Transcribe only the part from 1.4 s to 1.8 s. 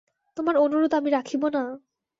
না?